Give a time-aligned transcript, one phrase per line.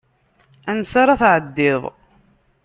[0.71, 1.81] Ansa ara tɛeddiḍ?